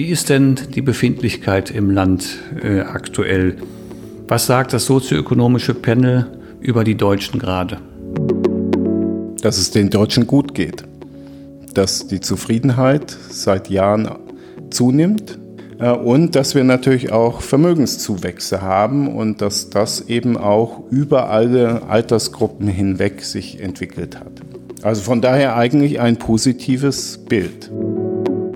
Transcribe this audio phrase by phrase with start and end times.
[0.00, 3.58] Wie ist denn die Befindlichkeit im Land äh, aktuell?
[4.28, 6.26] Was sagt das sozioökonomische Panel
[6.58, 7.76] über die Deutschen gerade?
[9.42, 10.84] Dass es den Deutschen gut geht,
[11.74, 14.08] dass die Zufriedenheit seit Jahren
[14.70, 15.38] zunimmt
[15.78, 21.82] äh, und dass wir natürlich auch Vermögenszuwächse haben und dass das eben auch über alle
[21.90, 24.32] Altersgruppen hinweg sich entwickelt hat.
[24.80, 27.70] Also von daher eigentlich ein positives Bild.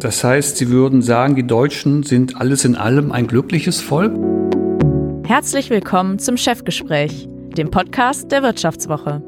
[0.05, 4.13] Das heißt, Sie würden sagen, die Deutschen sind alles in allem ein glückliches Volk?
[5.27, 9.23] Herzlich willkommen zum Chefgespräch, dem Podcast der Wirtschaftswoche.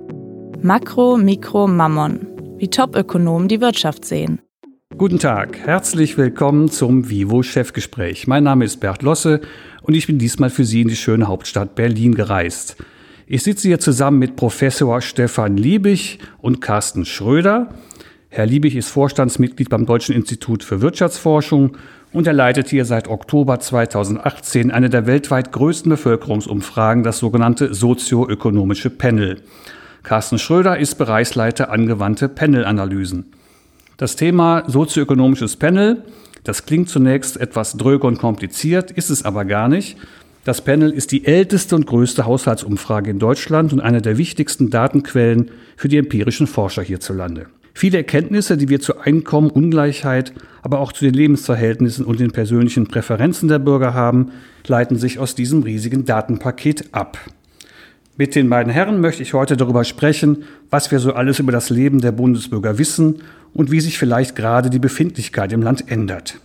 [0.60, 2.26] Makro, Mikro, Mammon.
[2.58, 4.42] Wie Topökonomen die Wirtschaft sehen.
[4.98, 8.26] Guten Tag, herzlich willkommen zum Vivo Chefgespräch.
[8.26, 9.40] Mein Name ist Bert Losse
[9.80, 12.76] und ich bin diesmal für Sie in die schöne Hauptstadt Berlin gereist.
[13.26, 17.70] Ich sitze hier zusammen mit Professor Stefan Liebig und Carsten Schröder.
[18.28, 21.76] Herr Liebig ist Vorstandsmitglied beim Deutschen Institut für Wirtschaftsforschung
[22.12, 28.90] und er leitet hier seit Oktober 2018 eine der weltweit größten Bevölkerungsumfragen, das sogenannte sozioökonomische
[28.90, 29.42] Panel.
[30.02, 33.26] Carsten Schröder ist Bereichsleiter angewandte Panel-Analysen.
[33.96, 36.02] Das Thema sozioökonomisches Panel,
[36.44, 39.96] das klingt zunächst etwas dröge und kompliziert, ist es aber gar nicht.
[40.44, 45.50] Das Panel ist die älteste und größte Haushaltsumfrage in Deutschland und eine der wichtigsten Datenquellen
[45.76, 47.46] für die empirischen Forscher hierzulande.
[47.78, 50.32] Viele Erkenntnisse, die wir zu Einkommen, Ungleichheit,
[50.62, 54.32] aber auch zu den Lebensverhältnissen und den persönlichen Präferenzen der Bürger haben,
[54.66, 57.18] leiten sich aus diesem riesigen Datenpaket ab.
[58.16, 61.68] Mit den beiden Herren möchte ich heute darüber sprechen, was wir so alles über das
[61.68, 63.16] Leben der Bundesbürger wissen
[63.52, 66.40] und wie sich vielleicht gerade die Befindlichkeit im Land ändert.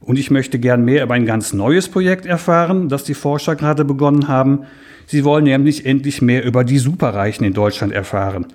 [0.00, 3.84] Und ich möchte gern mehr über ein ganz neues Projekt erfahren, das die Forscher gerade
[3.84, 4.60] begonnen haben.
[5.06, 8.46] Sie wollen nämlich endlich mehr über die Superreichen in Deutschland erfahren.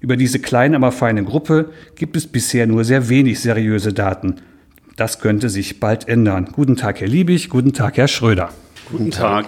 [0.00, 4.36] Über diese kleine, aber feine Gruppe gibt es bisher nur sehr wenig seriöse Daten.
[4.96, 6.48] Das könnte sich bald ändern.
[6.52, 7.50] Guten Tag, Herr Liebig.
[7.50, 8.50] Guten Tag, Herr Schröder.
[8.90, 9.46] Guten Tag.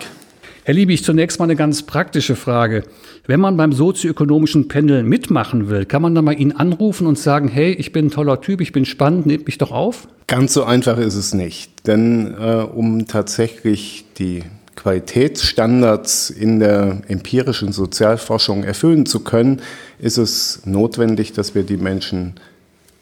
[0.65, 2.85] Herr Liebig, zunächst mal eine ganz praktische Frage.
[3.27, 7.49] Wenn man beim sozioökonomischen Panel mitmachen will, kann man dann mal ihn anrufen und sagen,
[7.49, 10.07] hey, ich bin ein toller Typ, ich bin spannend, nehmt mich doch auf?
[10.29, 11.87] Ganz so einfach ist es nicht.
[11.89, 14.45] Denn äh, um tatsächlich die
[14.77, 19.63] Qualitätsstandards in der empirischen Sozialforschung erfüllen zu können,
[19.99, 22.35] ist es notwendig, dass wir die Menschen,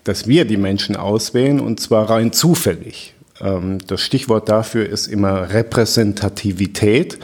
[0.04, 3.14] dass wir die Menschen auswählen und zwar rein zufällig.
[3.40, 7.18] Ähm, das Stichwort dafür ist immer Repräsentativität.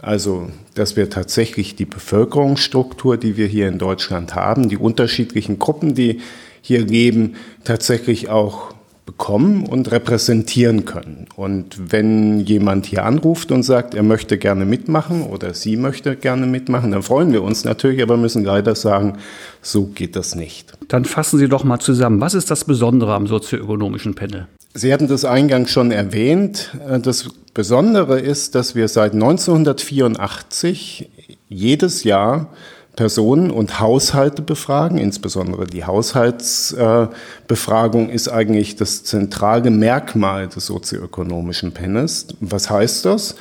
[0.00, 5.94] Also, dass wir tatsächlich die Bevölkerungsstruktur, die wir hier in Deutschland haben, die unterschiedlichen Gruppen,
[5.94, 6.20] die
[6.60, 11.26] hier leben, tatsächlich auch bekommen und repräsentieren können.
[11.34, 16.46] Und wenn jemand hier anruft und sagt, er möchte gerne mitmachen oder sie möchte gerne
[16.46, 19.18] mitmachen, dann freuen wir uns natürlich, aber müssen leider sagen,
[19.60, 20.72] so geht das nicht.
[20.88, 22.20] Dann fassen Sie doch mal zusammen.
[22.20, 24.46] Was ist das Besondere am sozioökonomischen Panel?
[24.74, 26.70] Sie hatten das eingangs schon erwähnt.
[27.02, 31.10] Das Besondere ist, dass wir seit 1984
[31.48, 32.48] jedes Jahr
[32.96, 34.98] Personen und Haushalte befragen.
[34.98, 42.26] Insbesondere die Haushaltsbefragung ist eigentlich das zentrale Merkmal des sozioökonomischen Panels.
[42.40, 43.36] Was heißt das?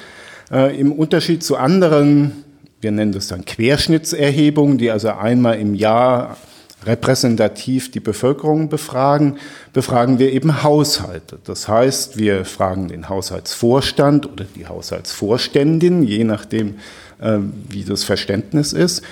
[0.52, 2.46] Äh, Im Unterschied zu anderen,
[2.80, 6.38] wir nennen das dann Querschnittserhebungen, die also einmal im Jahr
[6.86, 9.36] repräsentativ die Bevölkerung befragen,
[9.74, 11.40] befragen wir eben Haushalte.
[11.44, 16.76] Das heißt, wir fragen den Haushaltsvorstand oder die Haushaltsvorständin, je nachdem,
[17.20, 17.38] äh,
[17.70, 19.04] wie das Verständnis ist.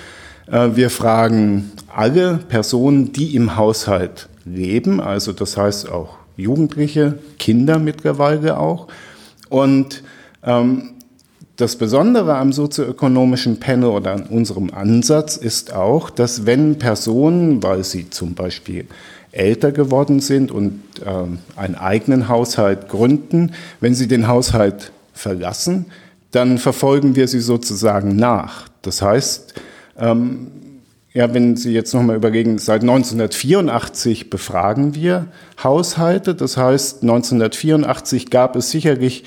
[0.50, 7.78] Äh, wir fragen alle Personen, die im Haushalt leben, also das heißt auch Jugendliche, Kinder
[7.78, 8.88] mittlerweile auch.
[9.48, 10.02] Und
[10.42, 10.94] ähm,
[11.56, 17.84] das Besondere am sozioökonomischen Panel oder an unserem Ansatz ist auch, dass wenn Personen, weil
[17.84, 18.86] sie zum Beispiel
[19.32, 25.86] älter geworden sind und äh, einen eigenen Haushalt gründen, wenn sie den Haushalt verlassen,
[26.30, 28.68] dann verfolgen wir sie sozusagen nach.
[28.82, 29.54] Das heißt,
[30.00, 30.48] ähm,
[31.12, 35.26] ja, wenn Sie jetzt nochmal überlegen, seit 1984 befragen wir
[35.62, 36.34] Haushalte.
[36.34, 39.24] Das heißt, 1984 gab es sicherlich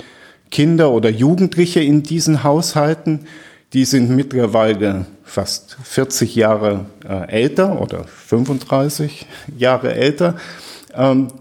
[0.49, 3.21] Kinder oder Jugendliche in diesen Haushalten,
[3.73, 9.25] die sind mittlerweile fast 40 Jahre äh, älter oder 35
[9.57, 10.35] Jahre älter.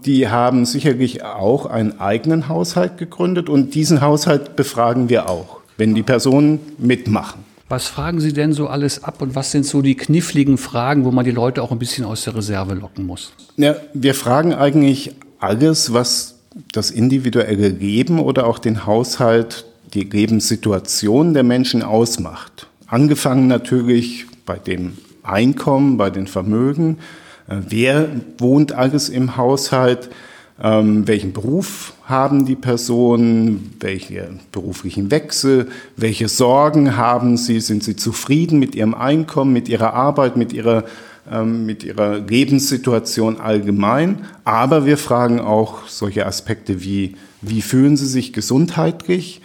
[0.03, 5.93] Die haben sicherlich auch einen eigenen Haushalt gegründet und diesen Haushalt befragen wir auch, wenn
[5.93, 7.45] die Personen mitmachen.
[7.73, 11.11] Was fragen Sie denn so alles ab und was sind so die kniffligen Fragen, wo
[11.11, 13.33] man die Leute auch ein bisschen aus der Reserve locken muss?
[13.57, 16.35] Ja, wir fragen eigentlich alles, was
[16.71, 19.65] das individuelle Leben oder auch den Haushalt,
[19.95, 22.67] die Lebenssituation der Menschen ausmacht.
[22.85, 26.99] Angefangen natürlich bei dem Einkommen, bei den Vermögen.
[27.47, 30.11] Äh, wer wohnt alles im Haushalt?
[30.61, 37.95] Ähm, welchen Beruf haben die Personen, welche beruflichen Wechsel, welche Sorgen haben sie, sind sie
[37.95, 40.83] zufrieden mit ihrem Einkommen, mit ihrer Arbeit, mit ihrer,
[41.31, 44.25] ähm, mit ihrer Lebenssituation allgemein.
[44.43, 49.41] Aber wir fragen auch solche Aspekte wie, wie fühlen sie sich gesundheitlich?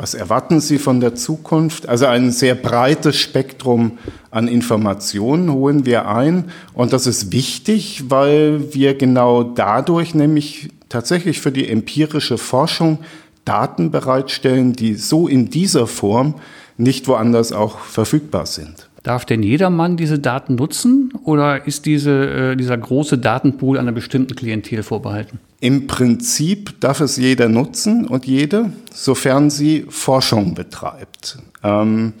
[0.00, 1.86] Was erwarten Sie von der Zukunft?
[1.86, 3.98] Also ein sehr breites Spektrum
[4.30, 6.52] an Informationen holen wir ein.
[6.72, 13.00] Und das ist wichtig, weil wir genau dadurch nämlich tatsächlich für die empirische Forschung
[13.44, 16.36] Daten bereitstellen, die so in dieser Form
[16.78, 18.88] nicht woanders auch verfügbar sind.
[19.02, 24.34] Darf denn jedermann diese Daten nutzen oder ist diese, äh, dieser große Datenpool einer bestimmten
[24.34, 25.38] Klientel vorbehalten?
[25.60, 31.38] Im Prinzip darf es jeder nutzen und jede, sofern sie Forschung betreibt.
[31.62, 32.12] Ähm,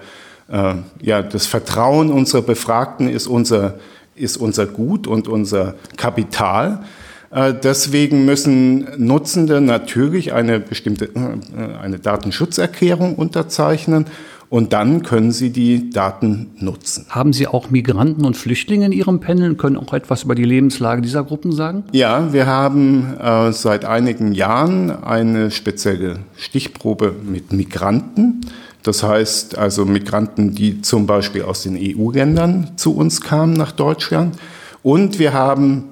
[0.49, 3.79] äh, ja das Vertrauen unserer Befragten ist unser,
[4.19, 6.85] ist unser Gut und unser Kapital.
[7.31, 14.06] Äh, deswegen müssen Nutzende natürlich eine bestimmte äh, eine Datenschutzerklärung unterzeichnen
[14.50, 17.05] und dann können Sie die Daten nutzen.
[17.11, 20.44] Haben Sie auch Migranten und Flüchtlinge in Ihrem Panel und können auch etwas über die
[20.44, 21.85] Lebenslage dieser Gruppen sagen?
[21.93, 28.41] Ja, wir haben äh, seit einigen Jahren eine spezielle Stichprobe mit Migranten.
[28.88, 34.37] Das heißt also Migranten, die zum Beispiel aus den EU-Ländern zu uns kamen nach Deutschland.
[34.82, 35.90] Und wir haben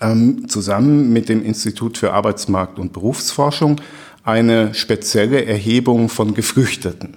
[0.00, 3.80] ähm, zusammen mit dem Institut für Arbeitsmarkt und Berufsforschung
[4.22, 7.16] eine spezielle Erhebung von Geflüchteten.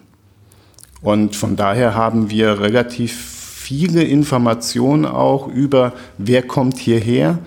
[1.03, 7.37] Und von daher haben wir relativ viele Informationen auch über, wer kommt hierher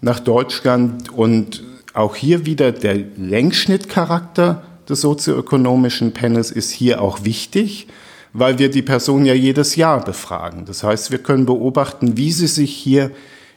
[0.00, 1.62] nach Deutschland und
[1.92, 7.86] auch hier wieder der Längsschnittcharakter des sozioökonomischen Panels ist hier auch wichtig,
[8.32, 10.64] weil wir die Person ja jedes Jahr befragen.
[10.66, 13.10] Das heißt, wir können beobachten, wie sie sich hier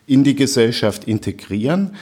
[0.05, 1.95] in die Gesellschaft integrieren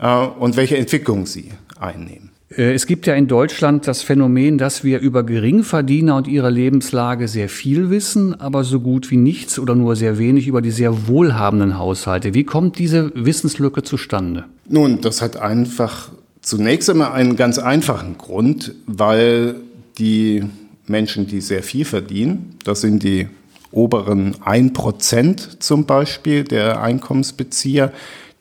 [0.00, 2.30] äh, und welche Entwicklung sie einnehmen.
[2.56, 7.28] Äh, es gibt ja in Deutschland das Phänomen, dass wir über Geringverdiener und ihre Lebenslage
[7.28, 11.08] sehr viel wissen, aber so gut wie nichts oder nur sehr wenig über die sehr
[11.08, 12.34] wohlhabenden Haushalte.
[12.34, 14.44] Wie kommt diese Wissenslücke zustande?
[14.68, 16.10] Nun, das hat einfach
[16.42, 19.56] zunächst einmal einen ganz einfachen Grund, weil
[19.98, 20.44] die
[20.86, 23.28] Menschen, die sehr viel verdienen, das sind die
[23.72, 27.92] oberen 1% zum Beispiel der Einkommensbezieher,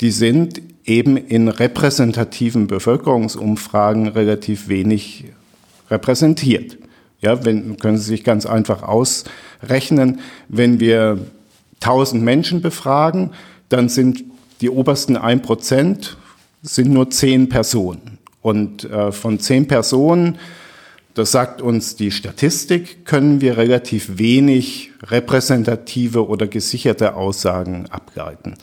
[0.02, 5.26] die sind eben in repräsentativen Bevölkerungsumfragen relativ wenig
[5.92, 6.78] repräsentiert.
[7.22, 11.20] Ja, wenn, können Sie sich ganz einfach ausrechnen, wenn wir
[11.82, 13.32] 1000 Menschen befragen,
[13.68, 14.24] dann sind
[14.62, 16.16] die obersten 1%
[16.62, 18.18] sind nur 10 Personen.
[18.42, 20.38] Und äh, von 10 Personen,
[21.14, 28.56] das sagt uns die Statistik, können wir relativ wenig repräsentative oder gesicherte Aussagen ableiten.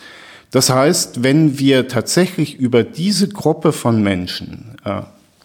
[0.51, 5.03] Das heißt, wenn wir tatsächlich über diese Gruppe von Menschen äh,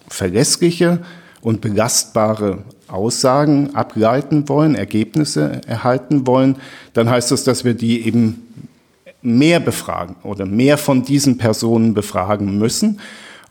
[0.08, 1.00] verlässliche
[1.42, 6.56] und belastbare Aussagen ableiten wollen, Ergebnisse erhalten wollen,
[6.92, 8.46] dann heißt das, dass wir die eben
[9.22, 13.00] mehr befragen oder mehr von diesen Personen befragen müssen.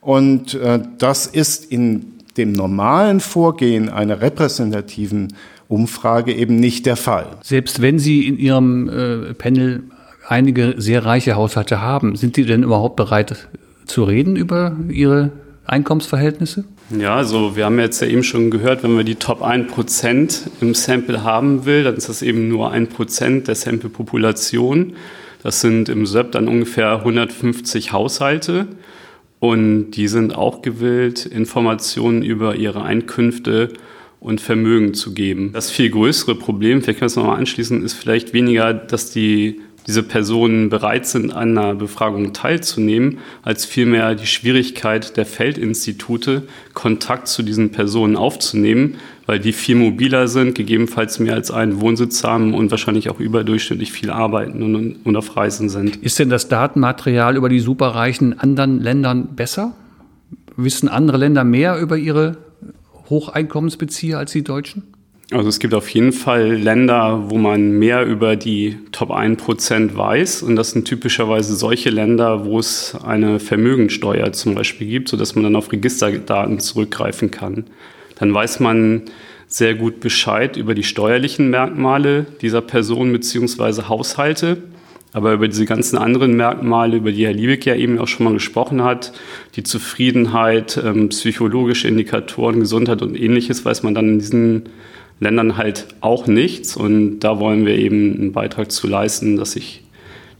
[0.01, 5.33] Und äh, das ist in dem normalen Vorgehen einer repräsentativen
[5.67, 7.27] Umfrage eben nicht der Fall.
[7.41, 9.83] Selbst wenn Sie in Ihrem äh, Panel
[10.27, 13.47] einige sehr reiche Haushalte haben, sind die denn überhaupt bereit
[13.85, 15.31] zu reden über ihre
[15.65, 16.63] Einkommensverhältnisse?
[16.97, 20.73] Ja, also wir haben jetzt ja eben schon gehört, wenn man die Top 1% im
[20.73, 24.93] Sample haben will, dann ist das eben nur 1% der Sample-Population.
[25.43, 28.67] Das sind im SEP dann ungefähr 150 Haushalte.
[29.39, 33.73] Und die sind auch gewillt, Informationen über ihre Einkünfte
[34.19, 35.51] und Vermögen zu geben.
[35.51, 39.61] Das viel größere Problem, vielleicht können wir es nochmal anschließen, ist vielleicht weniger, dass die
[39.87, 47.27] diese Personen bereit sind, an einer Befragung teilzunehmen, als vielmehr die Schwierigkeit der Feldinstitute, Kontakt
[47.27, 48.95] zu diesen Personen aufzunehmen,
[49.25, 53.91] weil die viel mobiler sind, gegebenenfalls mehr als einen Wohnsitz haben und wahrscheinlich auch überdurchschnittlich
[53.91, 55.97] viel arbeiten und, und auf Reisen sind.
[55.97, 59.73] Ist denn das Datenmaterial über die Superreichen in anderen Ländern besser?
[60.57, 62.37] Wissen andere Länder mehr über ihre
[63.09, 64.90] Hocheinkommensbezieher als die Deutschen?
[65.33, 70.43] Also es gibt auf jeden Fall Länder, wo man mehr über die Top 1% weiß.
[70.43, 75.45] Und das sind typischerweise solche Länder, wo es eine Vermögensteuer zum Beispiel gibt, sodass man
[75.45, 77.63] dann auf Registerdaten zurückgreifen kann.
[78.15, 79.03] Dann weiß man
[79.47, 83.83] sehr gut Bescheid über die steuerlichen Merkmale dieser Person bzw.
[83.83, 84.57] Haushalte.
[85.13, 88.33] Aber über diese ganzen anderen Merkmale, über die Herr Liebig ja eben auch schon mal
[88.33, 89.13] gesprochen hat,
[89.55, 94.63] die Zufriedenheit, ähm, psychologische Indikatoren, Gesundheit und ähnliches, weiß man dann in diesen
[95.21, 96.75] Ländern halt auch nichts.
[96.75, 99.83] Und da wollen wir eben einen Beitrag zu leisten, dass sich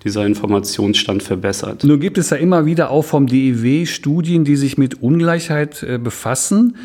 [0.04, 1.84] dieser Informationsstand verbessert.
[1.84, 6.00] Nun gibt es ja immer wieder auch vom DEW Studien, die sich mit Ungleichheit äh,
[6.00, 6.76] befassen.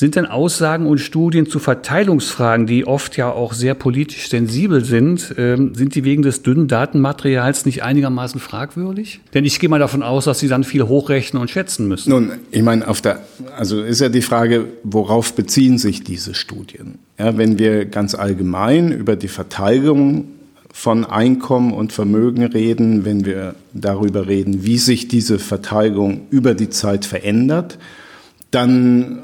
[0.00, 5.34] Sind denn Aussagen und Studien zu Verteilungsfragen, die oft ja auch sehr politisch sensibel sind,
[5.36, 9.20] ähm, sind die wegen des dünnen Datenmaterials nicht einigermaßen fragwürdig?
[9.34, 12.08] Denn ich gehe mal davon aus, dass Sie dann viel hochrechnen und schätzen müssen.
[12.08, 13.20] Nun, ich meine, auf der,
[13.58, 16.94] also ist ja die Frage, worauf beziehen sich diese Studien?
[17.18, 20.28] Ja, wenn wir ganz allgemein über die Verteilung
[20.72, 26.70] von Einkommen und Vermögen reden, wenn wir darüber reden, wie sich diese Verteilung über die
[26.70, 27.76] Zeit verändert,
[28.50, 29.18] dann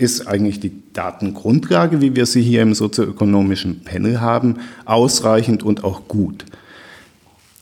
[0.00, 6.08] ist eigentlich die Datengrundlage, wie wir sie hier im sozioökonomischen Panel haben, ausreichend und auch
[6.08, 6.46] gut.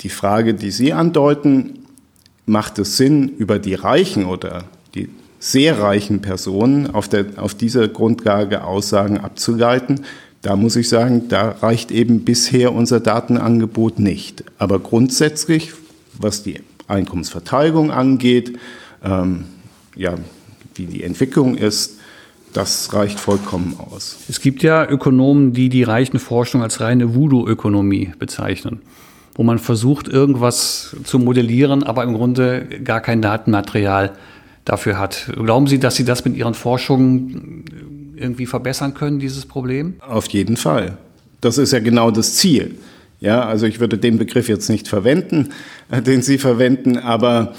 [0.02, 1.80] Die Frage, die Sie andeuten,
[2.46, 4.64] macht es Sinn, über die reichen oder
[4.94, 5.08] die
[5.40, 10.04] sehr reichen Personen auf, der, auf dieser Grundlage Aussagen abzuleiten?
[10.42, 14.44] Da muss ich sagen, da reicht eben bisher unser Datenangebot nicht.
[14.58, 15.72] Aber grundsätzlich,
[16.16, 18.56] was die Einkommensverteilung angeht,
[19.02, 19.46] ähm,
[19.96, 20.14] ja,
[20.76, 21.97] wie die Entwicklung ist,
[22.52, 24.18] das reicht vollkommen aus.
[24.28, 28.80] Es gibt ja Ökonomen, die die reichen Forschung als reine Voodoo-Ökonomie bezeichnen,
[29.34, 34.12] wo man versucht, irgendwas zu modellieren, aber im Grunde gar kein Datenmaterial
[34.64, 35.30] dafür hat.
[35.34, 37.64] Glauben Sie, dass Sie das mit Ihren Forschungen
[38.16, 39.94] irgendwie verbessern können, dieses Problem?
[40.00, 40.98] Auf jeden Fall.
[41.40, 42.76] Das ist ja genau das Ziel.
[43.20, 45.50] Ja, also ich würde den Begriff jetzt nicht verwenden,
[45.90, 47.54] äh, den Sie verwenden, aber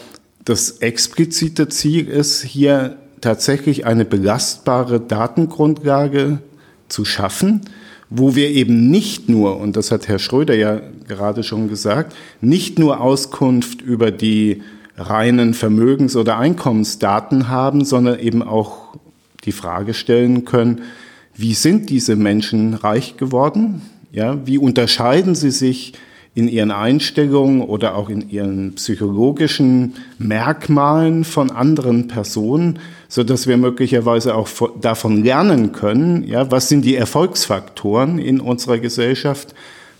[0.46, 6.39] das explizite Ziel ist hier tatsächlich eine belastbare Datengrundlage
[6.88, 7.61] zu schaffen,
[8.09, 12.79] wo wir eben nicht nur, und das hat Herr Schröder ja gerade schon gesagt, nicht
[12.79, 14.63] nur Auskunft über die
[14.97, 18.95] reinen Vermögens- oder Einkommensdaten haben, sondern eben auch
[19.45, 20.81] die Frage stellen können,
[21.35, 23.81] wie sind diese Menschen reich geworden?
[24.11, 25.93] Ja, wie unterscheiden sie sich
[26.39, 32.79] in ihren Einstellungen oder auch in ihren psychologischen Merkmalen von anderen Personen,
[33.10, 34.48] so dass wir möglicherweise auch
[34.79, 39.53] davon lernen können, ja, was sind die Erfolgsfaktoren in unserer Gesellschaft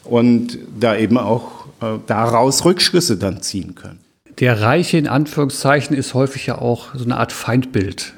[0.06, 4.00] und da eben auch äh, daraus Rückschlüsse dann ziehen können.
[4.40, 8.14] Der Reiche in Anführungszeichen ist häufig ja auch so eine Art Feindbild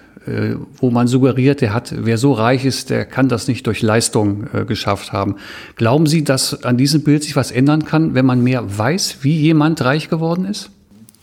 [0.78, 4.46] wo man suggeriert, der hat, wer so reich ist, der kann das nicht durch Leistung
[4.54, 5.36] äh, geschafft haben.
[5.76, 9.36] Glauben Sie, dass an diesem Bild sich was ändern kann, wenn man mehr weiß, wie
[9.36, 10.70] jemand reich geworden ist?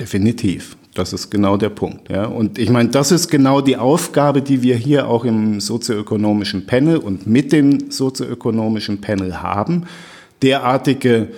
[0.01, 0.77] Definitiv.
[0.95, 2.11] Das ist genau der Punkt.
[2.11, 2.25] Ja.
[2.27, 6.97] Und ich meine, das ist genau die Aufgabe, die wir hier auch im sozioökonomischen Panel
[6.97, 9.85] und mit dem sozioökonomischen Panel haben.
[10.43, 11.29] Derartige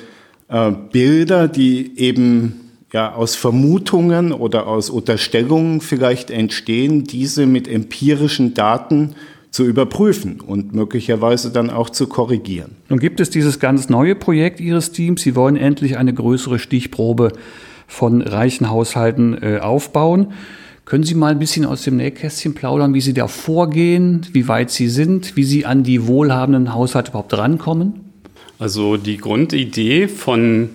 [0.48, 8.54] äh, Bilder, die eben ja, aus Vermutungen oder aus Unterstellungen vielleicht entstehen, diese mit empirischen
[8.54, 9.14] Daten
[9.50, 12.76] zu überprüfen und möglicherweise dann auch zu korrigieren.
[12.88, 15.22] Nun gibt es dieses ganz neue Projekt Ihres Teams.
[15.22, 17.32] Sie wollen endlich eine größere Stichprobe
[17.86, 20.32] von reichen Haushalten äh, aufbauen.
[20.84, 24.70] Können Sie mal ein bisschen aus dem Nähkästchen plaudern, wie Sie da vorgehen, wie weit
[24.70, 28.00] Sie sind, wie Sie an die wohlhabenden Haushalte überhaupt rankommen?
[28.58, 30.70] Also die Grundidee von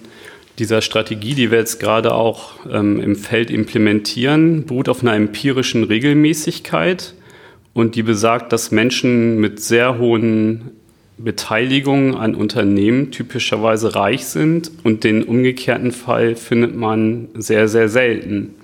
[0.59, 5.83] dieser Strategie, die wir jetzt gerade auch ähm, im Feld implementieren, beruht auf einer empirischen
[5.83, 7.13] Regelmäßigkeit
[7.73, 10.71] und die besagt, dass Menschen mit sehr hohen
[11.17, 18.55] Beteiligungen an Unternehmen typischerweise reich sind und den umgekehrten Fall findet man sehr, sehr selten.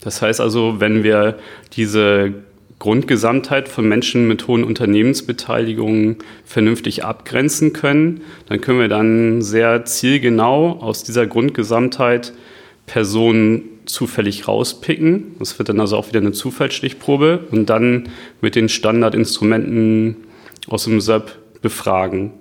[0.00, 1.38] Das heißt also, wenn wir
[1.72, 2.32] diese
[2.80, 10.80] Grundgesamtheit von Menschen mit hohen Unternehmensbeteiligungen vernünftig abgrenzen können, dann können wir dann sehr zielgenau
[10.80, 12.32] aus dieser Grundgesamtheit
[12.86, 15.36] Personen zufällig rauspicken.
[15.38, 18.08] Das wird dann also auch wieder eine Zufallsstichprobe und dann
[18.40, 20.16] mit den Standardinstrumenten
[20.66, 22.32] aus dem SEP befragen.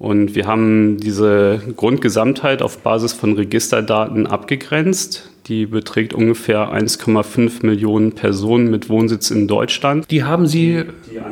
[0.00, 5.30] Und wir haben diese Grundgesamtheit auf Basis von Registerdaten abgegrenzt.
[5.46, 10.10] Die beträgt ungefähr 1,5 Millionen Personen mit Wohnsitz in Deutschland.
[10.10, 10.84] Die haben Sie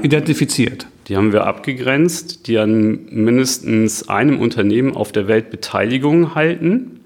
[0.02, 0.86] identifiziert?
[1.08, 7.00] Die haben wir abgegrenzt, die an mindestens einem Unternehmen auf der Welt Beteiligung halten.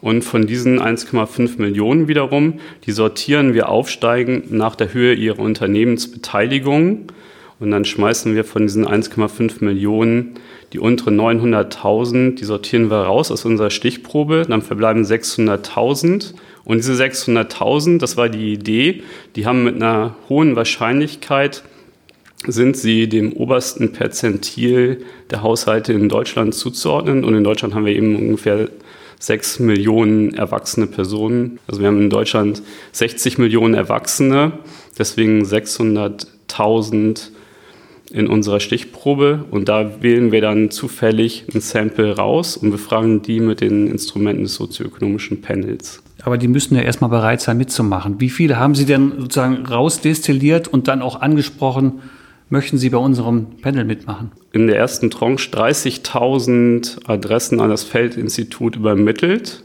[0.00, 2.54] Und von diesen 1,5 Millionen wiederum,
[2.86, 7.06] die sortieren wir aufsteigend nach der Höhe ihrer Unternehmensbeteiligung.
[7.62, 10.34] Und dann schmeißen wir von diesen 1,5 Millionen
[10.72, 14.46] die unteren 900.000, die sortieren wir raus aus unserer Stichprobe.
[14.48, 16.34] Dann verbleiben 600.000.
[16.64, 19.04] Und diese 600.000, das war die Idee,
[19.36, 21.62] die haben mit einer hohen Wahrscheinlichkeit
[22.44, 27.22] sind sie dem obersten Perzentil der Haushalte in Deutschland zuzuordnen.
[27.22, 28.68] Und in Deutschland haben wir eben ungefähr
[29.20, 31.60] 6 Millionen erwachsene Personen.
[31.68, 34.54] Also wir haben in Deutschland 60 Millionen Erwachsene,
[34.98, 37.28] deswegen 600.000
[38.12, 43.40] in unserer Stichprobe und da wählen wir dann zufällig ein Sample raus und befragen die
[43.40, 46.02] mit den Instrumenten des sozioökonomischen Panels.
[46.22, 48.20] Aber die müssen ja erstmal bereit sein mitzumachen.
[48.20, 52.00] Wie viele haben Sie denn sozusagen rausdestilliert und dann auch angesprochen,
[52.48, 54.30] möchten Sie bei unserem Panel mitmachen?
[54.52, 59.64] In der ersten Tranche 30.000 Adressen an das Feldinstitut übermittelt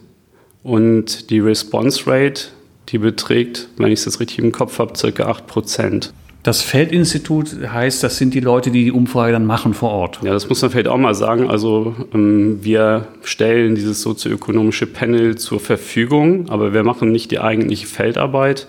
[0.63, 2.45] und die Response Rate,
[2.89, 5.25] die beträgt, wenn ich es jetzt richtig im Kopf habe, ca.
[5.25, 6.13] 8 Prozent.
[6.43, 10.19] Das Feldinstitut heißt, das sind die Leute, die die Umfrage dann machen vor Ort.
[10.23, 11.49] Ja, das muss man vielleicht auch mal sagen.
[11.49, 17.87] Also ähm, wir stellen dieses sozioökonomische Panel zur Verfügung, aber wir machen nicht die eigentliche
[17.87, 18.67] Feldarbeit.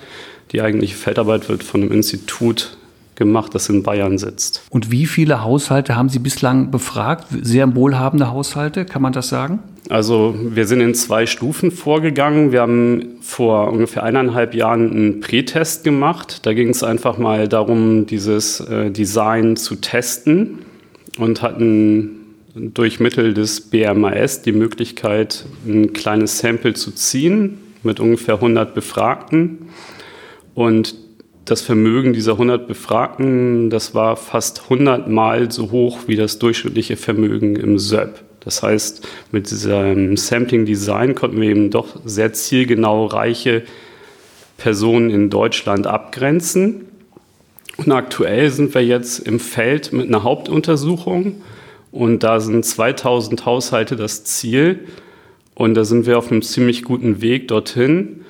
[0.53, 2.79] Die eigentliche Feldarbeit wird von einem Institut
[3.19, 4.63] gemacht, das in Bayern sitzt.
[4.71, 7.27] Und wie viele Haushalte haben Sie bislang befragt?
[7.43, 9.59] Sehr wohlhabende Haushalte, kann man das sagen?
[9.91, 12.53] Also wir sind in zwei Stufen vorgegangen.
[12.53, 16.47] Wir haben vor ungefähr eineinhalb Jahren einen Pre-Test gemacht.
[16.47, 20.59] Da ging es einfach mal darum, dieses äh, Design zu testen
[21.19, 22.11] und hatten
[22.55, 29.69] durch Mittel des BMAS die Möglichkeit, ein kleines Sample zu ziehen mit ungefähr 100 Befragten.
[30.55, 30.95] Und
[31.51, 36.97] das Vermögen dieser 100 Befragten, das war fast 100 Mal so hoch wie das durchschnittliche
[36.97, 38.21] Vermögen im SÖP.
[38.41, 43.63] Das heißt, mit diesem Sampling Design konnten wir eben doch sehr zielgenau reiche
[44.59, 46.87] Personen in Deutschland abgrenzen.
[47.77, 51.43] Und aktuell sind wir jetzt im Feld mit einer Hauptuntersuchung
[51.93, 54.81] und da sind 2000 Haushalte das Ziel
[55.55, 58.25] und da sind wir auf einem ziemlich guten Weg dorthin.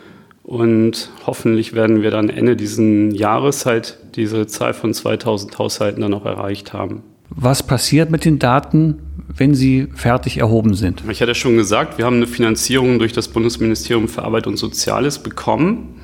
[0.48, 2.80] Und hoffentlich werden wir dann Ende dieses
[3.12, 7.02] Jahres halt diese Zahl von 2000 Haushalten dann auch erreicht haben.
[7.28, 8.96] Was passiert mit den Daten,
[9.28, 11.02] wenn sie fertig erhoben sind?
[11.10, 15.18] Ich hatte schon gesagt, wir haben eine Finanzierung durch das Bundesministerium für Arbeit und Soziales
[15.18, 16.00] bekommen.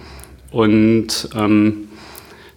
[0.51, 1.89] Und ähm,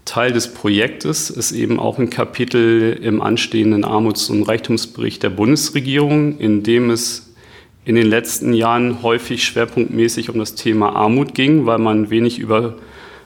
[0.04, 6.38] Teil des Projektes ist eben auch ein Kapitel im anstehenden Armuts- und Reichtumsbericht der Bundesregierung,
[6.38, 7.27] in dem es
[7.88, 12.74] in den letzten Jahren häufig schwerpunktmäßig um das Thema Armut ging, weil man wenig über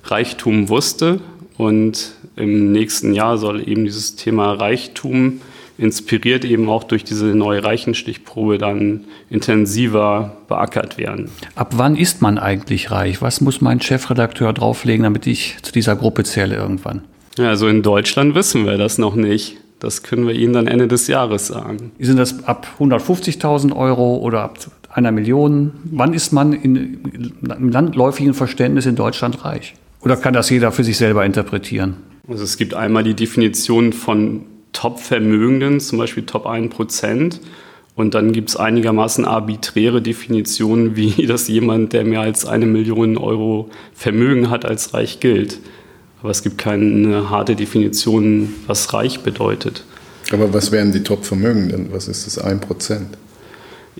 [0.03, 1.19] Reichtum wusste.
[1.57, 5.41] Und im nächsten Jahr soll eben dieses Thema Reichtum
[5.79, 11.31] inspiriert eben auch durch diese neue Reichenstichprobe dann intensiver beackert werden.
[11.55, 13.19] Ab wann ist man eigentlich reich?
[13.19, 17.01] Was muss mein Chefredakteur drauflegen, damit ich zu dieser Gruppe zähle irgendwann?
[17.39, 19.57] Also in Deutschland wissen wir das noch nicht.
[19.81, 21.91] Das können wir Ihnen dann Ende des Jahres sagen.
[21.97, 24.59] Sind das ab 150.000 Euro oder ab
[24.91, 25.71] einer Million?
[25.85, 26.99] Wann ist man in,
[27.41, 29.73] im landläufigen Verständnis in Deutschland reich?
[30.01, 31.95] Oder kann das jeder für sich selber interpretieren?
[32.27, 37.39] Also es gibt einmal die Definition von Top-Vermögenden, zum Beispiel Top 1%.
[37.95, 43.17] Und dann gibt es einigermaßen arbiträre Definitionen, wie dass jemand, der mehr als eine Million
[43.17, 45.57] Euro Vermögen hat, als reich gilt.
[46.21, 49.83] Aber es gibt keine harte Definition, was reich bedeutet.
[50.31, 51.89] Aber was wären die Top-Vermögenden?
[51.91, 53.01] Was ist das 1%?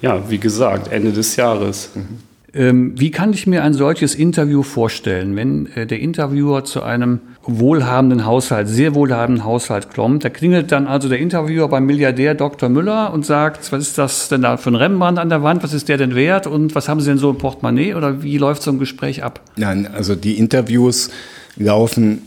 [0.02, 1.90] Ja, wie gesagt, Ende des Jahres.
[1.96, 2.32] Mhm.
[2.54, 7.22] Ähm, wie kann ich mir ein solches Interview vorstellen, wenn äh, der Interviewer zu einem
[7.44, 10.26] wohlhabenden Haushalt, sehr wohlhabenden Haushalt kommt?
[10.26, 12.68] Da klingelt dann also der Interviewer beim Milliardär Dr.
[12.68, 15.64] Müller und sagt, was ist das denn da für ein Rembrandt an der Wand?
[15.64, 16.46] Was ist der denn wert?
[16.46, 17.94] Und was haben Sie denn so im Portemonnaie?
[17.94, 19.40] Oder wie läuft so ein Gespräch ab?
[19.56, 21.10] Nein, also die Interviews
[21.58, 22.22] laufen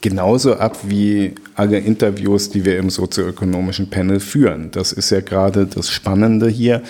[0.00, 4.70] genauso ab wie alle Interviews, die wir im sozioökonomischen Panel führen.
[4.70, 6.82] Das ist ja gerade das Spannende hier,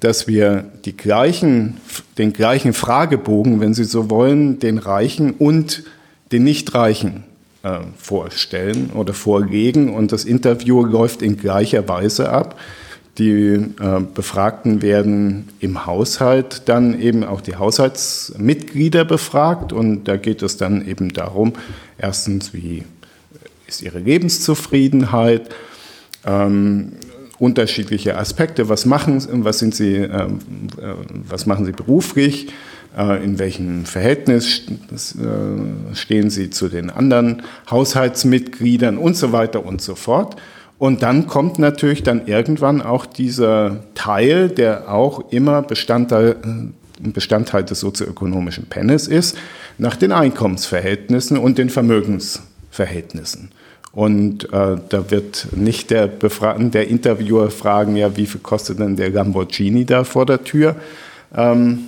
[0.00, 1.78] dass wir die gleichen,
[2.18, 5.84] den gleichen Fragebogen, wenn Sie so wollen, den Reichen und
[6.32, 7.24] den Nichtreichen
[7.62, 12.58] äh, vorstellen oder vorlegen und das Interview läuft in gleicher Weise ab.
[13.20, 13.68] Die äh,
[14.14, 20.88] Befragten werden im Haushalt dann eben auch die Haushaltsmitglieder befragt und da geht es dann
[20.88, 21.52] eben darum,
[21.98, 22.84] erstens, wie
[23.66, 25.50] ist ihre Lebenszufriedenheit,
[26.24, 26.92] ähm,
[27.38, 30.28] unterschiedliche Aspekte, was machen, was sind sie, äh, äh
[31.28, 32.48] was machen sie beruflich,
[32.96, 39.82] äh, in welchem Verhältnis äh, stehen sie zu den anderen Haushaltsmitgliedern und so weiter und
[39.82, 40.36] so fort.
[40.80, 46.36] Und dann kommt natürlich dann irgendwann auch dieser Teil, der auch immer Bestandteil,
[46.98, 49.36] Bestandteil des sozioökonomischen Panels ist,
[49.76, 53.50] nach den Einkommensverhältnissen und den Vermögensverhältnissen.
[53.92, 58.96] Und äh, da wird nicht der, Befra der Interviewer fragen, ja, wie viel kostet denn
[58.96, 60.76] der Lamborghini da vor der Tür?
[61.36, 61.80] Ähm,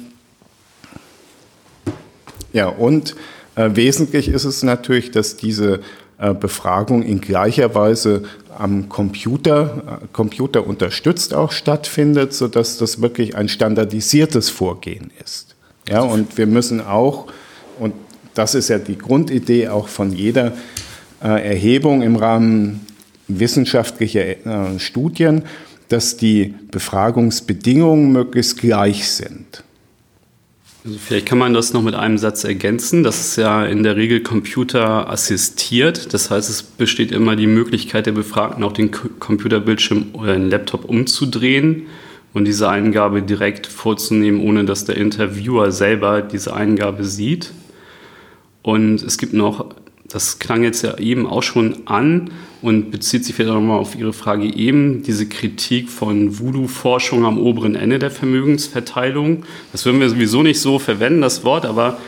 [2.53, 3.17] ja, und
[3.55, 5.81] äh, wesentlich ist es natürlich, dass diese
[6.23, 8.23] äh, Befragung in gleicher Weise
[8.59, 15.55] am Computer, äh, Computer unterstützt auch stattfindet, sodass das wirklich ein standardisiertes Vorgehen ist.
[15.89, 17.27] Ja, und wir müssen auch,
[17.79, 17.95] und
[18.35, 20.53] das ist ja die Grundidee auch von jeder
[21.23, 22.87] äh, Erhebung im Rahmen
[23.29, 25.43] wissenschaftlicher äh, Studien,
[25.89, 29.65] dass die Befragungsbedingungen möglichst gleich sind.
[30.85, 33.05] Also vielleicht kann man das noch mit einem Satz ergänzen.
[33.05, 36.13] Das ist ja in der Regel computerassistiert.
[36.13, 40.85] Das heißt, es besteht immer die Möglichkeit der Befragten, auch den Computerbildschirm oder den Laptop
[40.85, 41.87] umzudrehen
[42.35, 47.53] und diese Eingabe direkt vorzunehmen, ohne dass der Interviewer selber diese Eingabe sieht.
[48.63, 49.75] Und es gibt noch
[50.13, 52.31] das klang jetzt ja eben auch schon an
[52.63, 57.75] und bezieht sich vielleicht nochmal auf Ihre Frage eben, diese Kritik von Voodoo-Forschung am oberen
[57.75, 59.43] Ende der Vermögensverteilung.
[59.73, 61.99] Das würden wir sowieso nicht so verwenden, das Wort, aber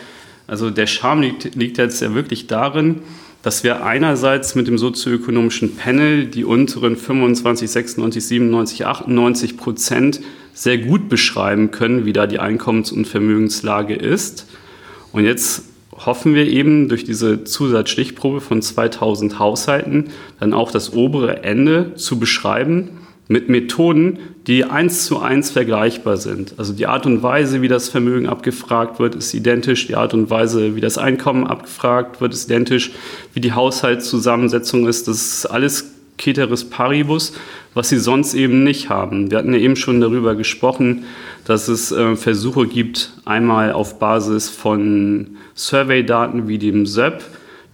[0.46, 3.00] also der Charme liegt, liegt jetzt ja wirklich darin,
[3.42, 10.20] dass wir einerseits mit dem sozioökonomischen Panel die unteren 25, 96, 97, 98 Prozent
[10.54, 14.46] sehr gut beschreiben können, wie da die Einkommens- und Vermögenslage ist.
[15.12, 15.64] Und jetzt
[15.96, 22.18] hoffen wir eben durch diese Zusatzstichprobe von 2000 Haushalten dann auch das obere Ende zu
[22.18, 22.90] beschreiben
[23.26, 26.54] mit Methoden, die eins zu eins vergleichbar sind.
[26.58, 29.86] Also die Art und Weise, wie das Vermögen abgefragt wird, ist identisch.
[29.86, 32.90] Die Art und Weise, wie das Einkommen abgefragt wird, ist identisch.
[33.32, 37.32] Wie die Haushaltszusammensetzung ist, das ist alles Ceteris Paribus,
[37.74, 39.30] was sie sonst eben nicht haben.
[39.30, 41.04] Wir hatten ja eben schon darüber gesprochen,
[41.44, 47.22] dass es äh, Versuche gibt, einmal auf Basis von Survey-Daten wie dem SEP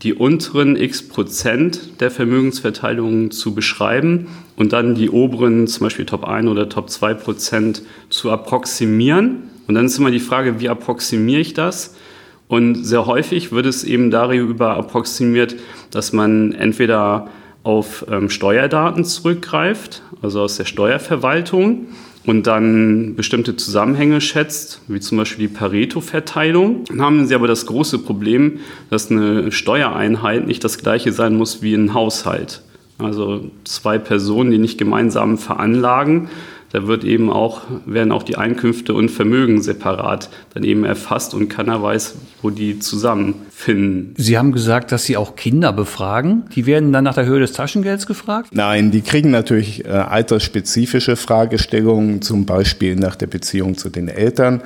[0.02, 6.26] die unteren x Prozent der Vermögensverteilung zu beschreiben und dann die oberen, zum Beispiel Top
[6.26, 9.50] 1 oder Top 2 Prozent zu approximieren.
[9.66, 11.94] Und dann ist immer die Frage, wie approximiere ich das?
[12.48, 15.56] Und sehr häufig wird es eben darüber approximiert,
[15.90, 17.28] dass man entweder
[17.62, 21.88] auf ähm, Steuerdaten zurückgreift, also aus der Steuerverwaltung,
[22.26, 26.84] und dann bestimmte Zusammenhänge schätzt, wie zum Beispiel die Pareto-Verteilung.
[26.84, 31.62] Dann haben Sie aber das große Problem, dass eine Steuereinheit nicht das gleiche sein muss
[31.62, 32.62] wie ein Haushalt.
[32.98, 36.28] Also zwei Personen, die nicht gemeinsam veranlagen,
[36.72, 41.48] da wird eben auch, werden auch die Einkünfte und Vermögen separat dann eben erfasst und
[41.48, 44.14] keiner weiß, wo die zusammenfinden.
[44.16, 46.44] Sie haben gesagt, dass Sie auch Kinder befragen.
[46.54, 48.50] Die werden dann nach der Höhe des Taschengelds gefragt?
[48.52, 54.62] Nein, die kriegen natürlich äh, altersspezifische Fragestellungen, zum Beispiel nach der Beziehung zu den Eltern,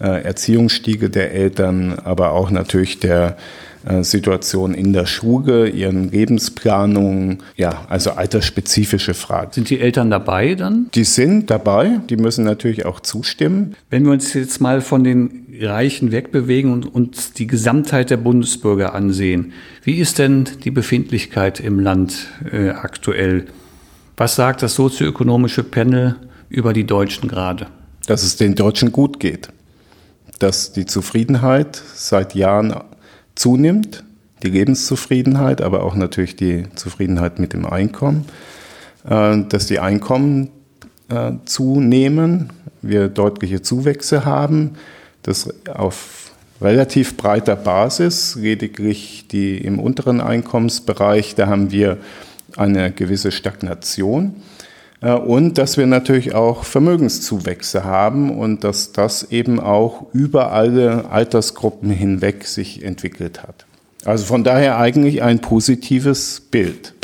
[0.00, 3.36] äh, Erziehungsstiege der Eltern, aber auch natürlich der
[4.02, 9.52] Situation in der Schule, ihren Lebensplanungen, ja, also altersspezifische Fragen.
[9.52, 10.90] Sind die Eltern dabei dann?
[10.94, 13.74] Die sind dabei, die müssen natürlich auch zustimmen.
[13.88, 18.94] Wenn wir uns jetzt mal von den Reichen wegbewegen und uns die Gesamtheit der Bundesbürger
[18.94, 23.46] ansehen, wie ist denn die Befindlichkeit im Land äh, aktuell?
[24.16, 26.16] Was sagt das sozioökonomische Panel
[26.48, 27.68] über die Deutschen gerade?
[28.06, 29.48] Dass es den Deutschen gut geht.
[30.38, 32.74] Dass die Zufriedenheit seit Jahren
[33.38, 34.04] zunimmt,
[34.42, 38.26] die Lebenszufriedenheit, aber auch natürlich die Zufriedenheit mit dem Einkommen,
[39.08, 40.50] äh, dass die Einkommen
[41.08, 44.72] äh, zunehmen, wir deutliche Zuwächse haben,
[45.22, 51.98] das auf relativ breiter Basis, lediglich die im unteren Einkommensbereich, da haben wir
[52.56, 54.36] eine gewisse Stagnation.
[55.00, 61.10] Äh, und dass wir natürlich auch Vermögenszuwächse haben und dass das eben auch über alle
[61.10, 63.66] Altersgruppen hinweg sich entwickelt hat.
[64.04, 66.94] Also von daher eigentlich ein positives Bild.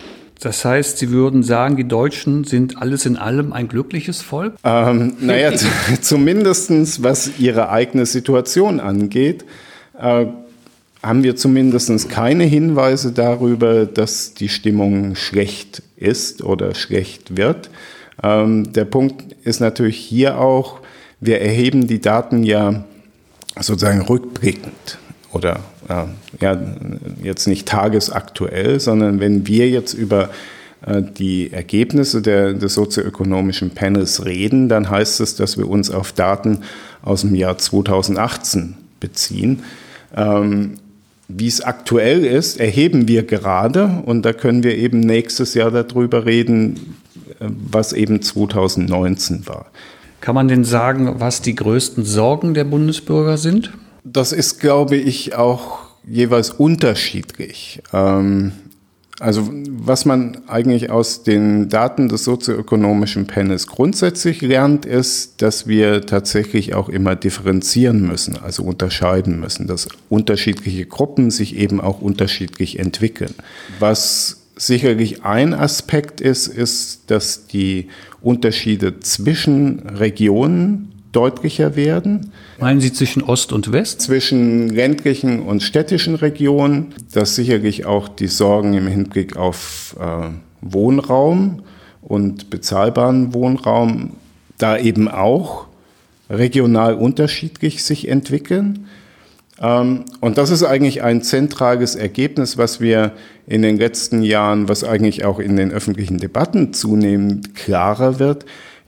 [0.40, 4.54] Das heißt, Sie würden sagen, die Deutschen sind alles in allem ein glückliches Volk?
[4.62, 5.52] Ähm, naja,
[6.00, 9.44] zumindest was ihre eigene Situation angeht,
[9.98, 10.26] äh,
[11.04, 17.70] haben wir zumindest keine Hinweise darüber, dass die Stimmung schlecht ist oder schlecht wird.
[18.22, 20.80] Ähm, der Punkt ist natürlich hier auch,
[21.20, 22.84] wir erheben die Daten ja
[23.60, 24.98] sozusagen rückblickend
[25.32, 26.04] oder äh,
[26.40, 26.58] ja,
[27.22, 30.30] jetzt nicht tagesaktuell, sondern wenn wir jetzt über
[30.86, 36.12] äh, die Ergebnisse der, des sozioökonomischen Panels reden, dann heißt es, dass wir uns auf
[36.12, 36.60] Daten
[37.02, 39.64] aus dem Jahr 2018 beziehen.
[40.16, 40.76] Ähm,
[41.28, 46.26] wie es aktuell ist, erheben wir gerade und da können wir eben nächstes Jahr darüber
[46.26, 46.96] reden,
[47.40, 49.66] äh, was eben 2019 war.
[50.20, 53.72] Kann man denn sagen, was die größten Sorgen der Bundesbürger sind?
[54.04, 57.82] Das ist, glaube ich, auch jeweils unterschiedlich.
[57.92, 58.52] Ähm,
[59.20, 66.04] also was man eigentlich aus den Daten des sozioökonomischen Panels grundsätzlich lernt, ist, dass wir
[66.04, 72.80] tatsächlich auch immer differenzieren müssen, also unterscheiden müssen, dass unterschiedliche Gruppen sich eben auch unterschiedlich
[72.80, 73.34] entwickeln.
[73.78, 77.88] Was sicherlich ein Aspekt ist, ist, dass die
[78.20, 82.32] Unterschiede zwischen Regionen deutlicher werden.
[82.58, 84.00] Meinen Sie zwischen Ost und West?
[84.00, 90.28] Zwischen ländlichen und städtischen Regionen, dass sicherlich auch die Sorgen im Hinblick auf äh,
[90.60, 91.62] Wohnraum
[92.02, 94.12] und bezahlbaren Wohnraum
[94.58, 95.66] da eben auch
[96.30, 98.86] regional unterschiedlich sich entwickeln.
[99.60, 103.12] Ähm, und das ist eigentlich ein zentrales Ergebnis, was wir
[103.46, 108.46] in den letzten Jahren, was eigentlich auch in den öffentlichen Debatten zunehmend klarer wird,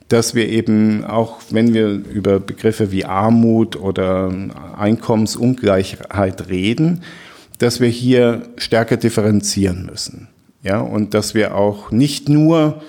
[0.09, 4.31] dass wir eben auch, wenn wir über Begriffe wie Armut oder
[4.77, 7.03] Einkommensungleichheit reden,
[7.57, 10.27] dass wir hier stärker differenzieren müssen.
[10.63, 12.81] Ja, und dass wir auch nicht nur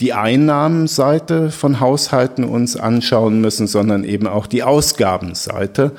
[0.00, 5.92] die Einnahmenseite von Haushalten uns anschauen müssen, sondern eben auch die Ausgabenseite.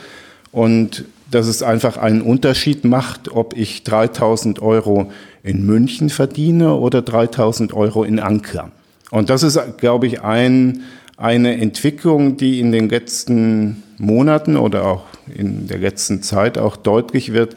[0.52, 5.12] Und dass es einfach einen Unterschied macht, ob ich 3000 Euro
[5.44, 8.72] in München verdiene oder 3000 Euro in Anklam.
[9.12, 10.82] Und das ist, glaube ich, ein,
[11.18, 17.34] eine Entwicklung, die in den letzten Monaten oder auch in der letzten Zeit auch deutlich
[17.34, 17.56] wird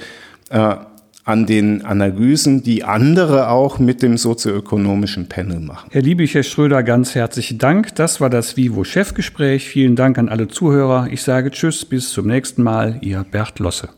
[0.50, 0.76] äh,
[1.24, 5.88] an den Analysen, die andere auch mit dem sozioökonomischen Panel machen.
[5.92, 7.94] Herr Liebig, Herr Schröder, ganz herzlichen Dank.
[7.94, 9.68] Das war das Vivo-Chefgespräch.
[9.68, 11.08] Vielen Dank an alle Zuhörer.
[11.10, 12.98] Ich sage Tschüss, bis zum nächsten Mal.
[13.02, 13.90] Ihr Bert Losse.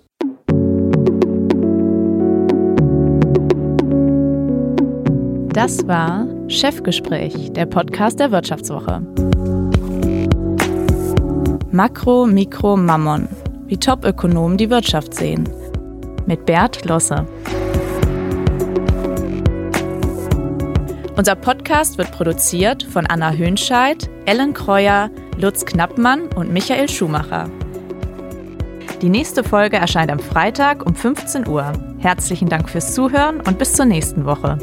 [5.55, 9.03] Das war Chefgespräch, der Podcast der Wirtschaftswoche.
[11.71, 13.29] Makro, Mikro, Mammon.
[13.67, 15.49] Wie Top-Ökonomen die Wirtschaft sehen.
[16.27, 17.27] Mit Bert Losse.
[21.17, 27.49] Unser Podcast wird produziert von Anna Hönscheid, Ellen Kreuer, Lutz Knappmann und Michael Schumacher.
[29.01, 31.73] Die nächste Folge erscheint am Freitag um 15 Uhr.
[31.99, 34.59] Herzlichen Dank fürs Zuhören und bis zur nächsten Woche.